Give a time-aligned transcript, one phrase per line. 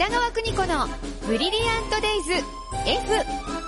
[0.00, 0.88] 北川邦子の
[1.26, 2.32] ブリリアントデイズ
[2.86, 3.59] F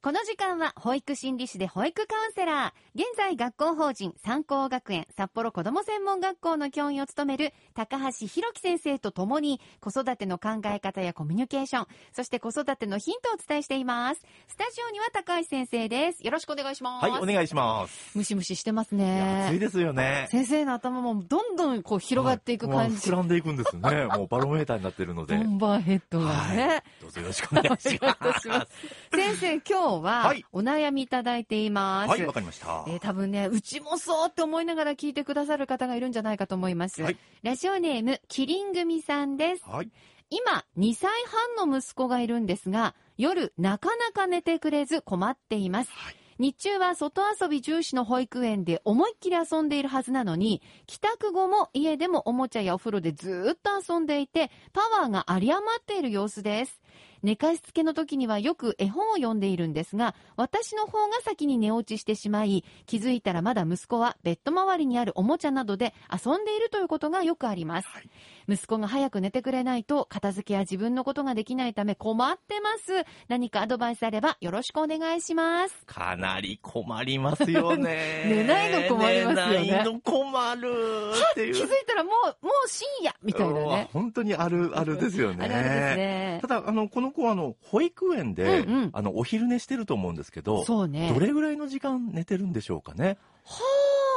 [0.00, 14.20] この時間は保育心理士で保育カウンセラー、現在学校法人三高学園札幌子ども専門学校の教員を務める高橋弘樹先生とともに子育ての考え方やコミュニケーション、そして子育てのヒントをお伝えしています。
[14.46, 16.24] スタジオには高橋先生です。
[16.24, 17.02] よろしくお願いします。
[17.04, 18.16] はい、お願いします。
[18.16, 19.58] ムシムシしてますいや暑いね。
[19.58, 20.28] ですよね。
[20.30, 23.10] 先生の頭もどんどんこう広がっていく感じ。
[23.10, 24.06] 膨らんでいくんですね。
[24.16, 25.36] もうバロメーターになってるので。
[25.38, 26.68] ボンバーヘッドがね。
[26.68, 26.82] はい。
[27.00, 28.78] どうぞよろしくお願いしまお願いいたしますす。
[29.10, 32.10] 先生、今日ははいお悩みいただいています。
[32.10, 32.84] はい、わかりました。
[32.88, 37.02] えー多分ね、うちもそうって思いながら聞いてくださる方がいるんじゃないかと思います。
[37.02, 39.64] はいラジオネーム、キリン組さんです。
[39.64, 39.90] はい。
[40.30, 41.10] 今、2歳
[41.56, 45.90] 半の息子がいるんですが、夜、なかなか寝てくれず困っています。
[45.92, 56.80] はい日中は外遊び重視の保育園で思いっきり遊んでいるはずなのに、帰宅後も家でもおもちゃやお風呂でずーっと遊んでいて、パワーが有り余っている様子です。
[57.22, 67.88] 寝かしつけの時にはよく絵本を読んでいるんですが、私の方が先に寝落ちしてしまい、気づいたらまだ息子はベッド周りにあるおもちゃなどで遊んでいるということがよくあります。
[67.88, 68.10] はい
[68.48, 73.04] 息子が早く寝てくれないと片付けや自分のことができないため困ってます。
[73.28, 75.84] 何かアドバイスあればよろしくお願いします。
[75.84, 78.24] かなり困りますよね。
[78.26, 81.54] 寝ないの困りますよね寝ないの困るっていう。
[81.54, 83.90] 気づいたらもう、もう深夜みたいなね。
[83.92, 85.44] 本当にあるあるですよね。
[85.44, 86.48] あるあるですねた。
[86.48, 91.12] だ、あの、この子は、あの、保育園で、うんうんあの、お昼寝してると思うんですけど、そうね。
[91.12, 93.18] どれぐらいの時間寝てるんでしょうかね？
[93.44, 93.60] は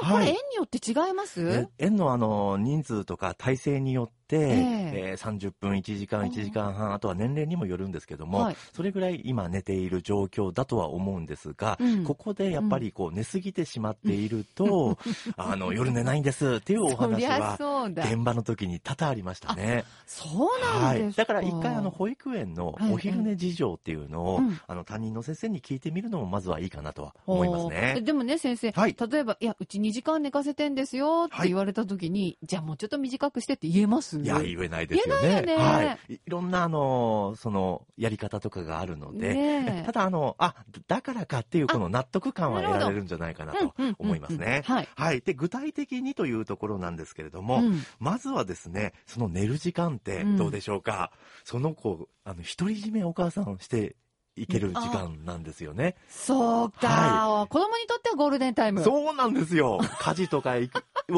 [0.04, 5.14] あ、こはいれ園によって違います、ね園のあの、人数とか体制によって、ええ。
[5.14, 8.56] ー30分、1時間、1時間半、あとは年齢にもよるんですけども、はい。
[8.74, 12.04] それぐらい今寝ている状況だとは思うんですが、うん。
[12.04, 14.98] ここでやっぱりこう寝すぎてしまっていると、
[15.38, 17.58] あの、夜寝ないんですっていうお話は。
[17.96, 19.84] 現場の時に多々ありましたね。
[20.06, 21.22] そうなんはですか。
[21.24, 21.26] い。
[21.26, 24.60] だから一回あの、保育園のお昼寝事情っていうのを、うん。
[24.68, 28.02] あの、担任の先生に聞いてみるのもまずはいいかなとは思いますね。
[28.02, 28.96] でもね、先生、はい。
[29.00, 31.48] 例えば、いや、うち2時間寝かせてんですよってはい。
[31.50, 34.21] 言われた時に、じゃあもうちょっと短くしてって言えます？
[34.24, 35.30] いや、言えないですよね。
[35.32, 36.14] いよねはい。
[36.14, 40.56] いろんな、あの、その、やり方とかがあるので、ねえ ただ、あの、あ、
[40.88, 44.64] だからかっていう、この納得感は得られるんじゃないかなとうんうん思いますね。
[44.66, 44.88] はい。
[44.96, 45.22] はい。
[45.22, 51.12] で、具体的にというところなんですけれども、うんまずはですね、その寝る時間ってどうでしょうか、
[51.44, 53.96] その子、あの、独り占めお母さんして
[54.36, 55.96] いける時間なんですよね。
[56.10, 58.84] そうか、子供にとってはゴールデンタイム。
[58.84, 59.80] そうなんですよ。
[60.00, 60.56] 家事とか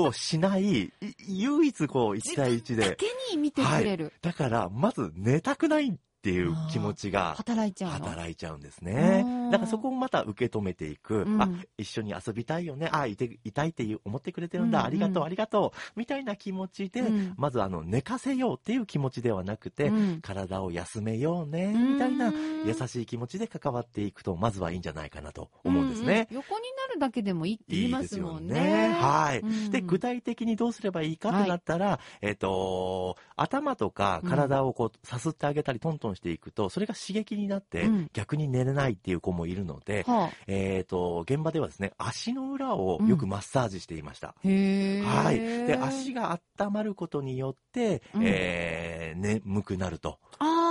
[0.02, 0.92] をしない、い
[1.28, 2.90] 唯一こう、1対1で。
[2.90, 4.14] だけに見てくれる。
[4.22, 8.06] だから、まず寝たくないっていう気持ちが働いちゃうの？
[8.06, 9.52] 働いちゃうんですねうん。
[9.52, 11.24] だからそこをまた受け止めていく。
[11.24, 12.88] うんあ、一緒に遊びたいよね。
[12.94, 14.80] あ、いて、いたいっていう思ってくれてるんだ。
[14.80, 16.00] うんありがとう、ありがとう。
[16.00, 21.74] みたいな気持ちで、うんまずあの、寝かせようっていう気持ちではなくて、うん体を休めようね。
[21.74, 22.32] みたいな
[22.66, 26.28] 優しい気持ちで関わっていくと、まずはいいんじゃないかなと思うんですね。
[26.32, 28.54] うんうん横になるだけでもいいって言いますすもんよね。
[28.62, 28.94] ね。
[28.94, 44.36] はい、うんで、具体的にどうすればいいかってなったら、えっ、と、頭とか体をこう、さすってあげたり、トントンしていくと、それが刺激になって、うん逆に寝れないっていう子もいるので、はあ、えっ、と、現場ではですね、足の裏をよくマッサージしていました。
[44.44, 45.02] へえ。
[45.02, 45.40] はい。
[45.40, 50.20] で、足が温まることによって、うんえー、眠くなると。
[50.40, 50.63] あ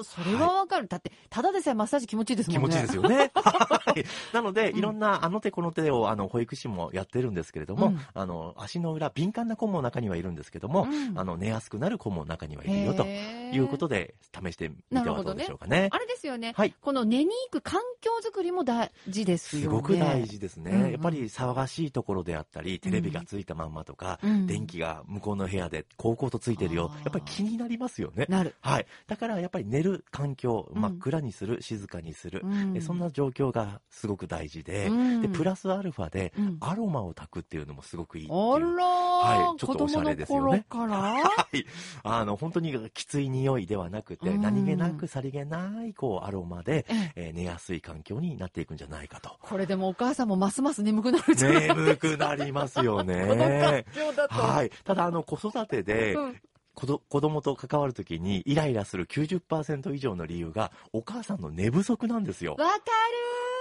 [0.00, 0.88] あ、それはわかる。
[0.88, 2.68] だって、ただでさえマッサージ気持ちいいですもんね。
[2.68, 3.30] 気持ちいいですよね。
[3.34, 4.04] はい。
[4.32, 15.88] なので、うんいろんなあの手この手を、あの、保育士もやってるんですけれども、うんあの、足の裏、敏感な子も中にはいるんですけども、うんあの、寝やすくなる子も中にはいるよということで、試してみてはどうでしょうかね。
[15.90, 16.52] あれですよね。
[16.56, 19.66] はいこの寝に行く環境づくりも大事ですよね。
[19.68, 26.90] すごく大事ですね、うんうんやっぱり騒がしいところであったり、テレビがついたまんまとか、うん電気が向こうの部屋でこうこうとついてるよ。
[27.02, 28.26] やっぱり気になりますよね。
[28.28, 28.54] なる。
[28.60, 28.86] はい。
[29.06, 30.80] だからやっぱり寝る環境、うん。
[30.80, 32.76] 真っ暗にする、静かにする、うん。
[32.76, 35.22] えそんな状況がすごく大事で、うん。
[35.22, 36.56] で、プラスアルファでうん。
[36.60, 38.40] アロマを炊くっていうのもすごくいいっていう。
[38.54, 39.58] あらー、はい。
[39.60, 40.64] ちょっとおしゃれですよね。
[40.68, 41.22] 子供の頃から？
[41.30, 41.64] はい。
[42.02, 44.40] あの、本当にきつい匂いではなくて、うん。
[44.42, 47.12] 何気なくさりげない、こう、アロマで、ええ。
[47.16, 49.36] えー寝やすい環境になっていくんじゃないかと。
[49.40, 53.84] これでもお母さんもますます眠くなるじゃない眠くなりますよね。
[54.30, 54.70] はい。
[54.84, 56.40] ただ、あの、子育てで、うん
[56.74, 62.56] 子ど子供と関わるときにイライラする90%以上の理由がお母さんの寝不足なんですよ。
[62.58, 62.80] わかる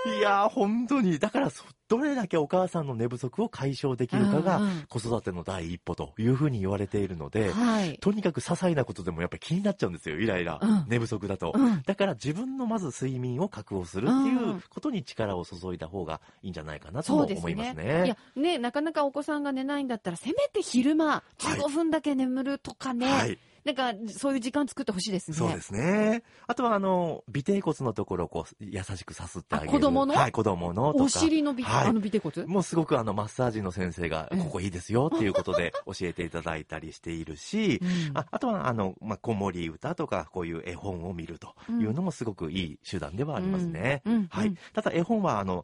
[0.05, 1.19] いやー、本当に。
[1.19, 7.97] だからそ、どれだけお母さんの寝不足を解消できるかが子育ての第一歩というふうに言われているので、はい。
[8.00, 10.59] とにかく些細なことでもやっぱり気になっちゃうんですよ、イライラ。
[10.61, 11.53] うん寝不足だと。
[11.55, 11.81] うん。
[11.83, 17.83] だから自分のまず睡眠を確保するっていうことに力を注いだ方がいいんじゃないかなと思いますね。
[17.83, 18.05] ね。
[18.05, 23.07] いや、ね、なかなかお子さんが寝ないんだったら、せめて昼間、15分だけ眠るとかね。
[23.07, 23.38] はい。
[23.65, 25.38] なんか、そういう時間作ってほしいですね。
[25.38, 26.24] そうですね。
[26.48, 29.69] あとは、あの、尾てい骨のところをこう、優しくさすってあげる。
[29.69, 30.13] あ子供の？
[30.15, 31.04] はい、子供のとか。
[31.06, 32.45] お尻のび、はいあの、尾てい骨？
[32.45, 37.80] もうすごくあの、マッサージの先生が、うんここいいですよっていうことで教えていただいたりしているし、
[38.12, 44.01] うんああとは、あの、まあ、子守歌とか、こういう絵本を見るというのもすごくいい手段ではありますね。
[44.06, 44.54] うんうんはい。
[44.74, 45.63] ただ、絵本は、あの、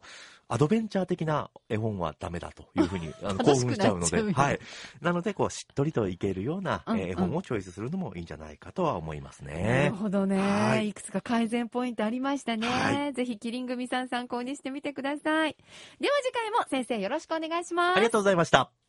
[0.50, 4.58] アドベンチャー的な絵本はダメだというふうに、あの、興奮しちゃうので、はい。
[5.00, 9.96] なので、こう、しっとりといけるような、絵本をチョイスするのもいいんじゃないかとは思いますなねる。
[9.96, 10.92] ほどね、はいい。
[10.92, 12.66] くつか改善ポイントありましたね。
[12.66, 15.56] はぜひ、キリン組さん参考にしてみてください。
[16.00, 17.96] では次回も先生よろしくお願いします。
[17.96, 18.79] ありがとうございました。